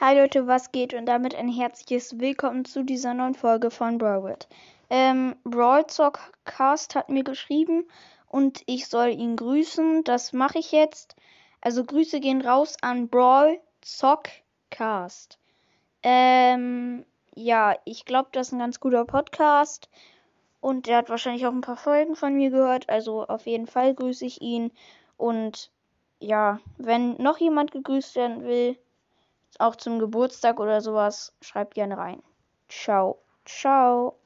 [0.00, 0.92] Hi Leute, was geht?
[0.92, 4.48] Und damit ein herzliches Willkommen zu dieser neuen Folge von Brawlwood.
[4.90, 7.84] Ähm, Brawlzockcast hat mir geschrieben
[8.26, 10.02] und ich soll ihn grüßen.
[10.02, 11.14] Das mache ich jetzt.
[11.60, 15.38] Also Grüße gehen raus an Brawlzockcast.
[16.02, 17.06] Ähm,
[17.36, 19.88] ja, ich glaube, das ist ein ganz guter Podcast.
[20.60, 22.88] Und er hat wahrscheinlich auch ein paar Folgen von mir gehört.
[22.88, 24.72] Also auf jeden Fall grüße ich ihn.
[25.16, 25.70] Und
[26.18, 28.76] ja, wenn noch jemand gegrüßt werden will,
[29.60, 32.22] auch zum Geburtstag oder sowas, schreibt gerne rein.
[32.68, 33.18] Ciao.
[33.44, 34.18] Ciao.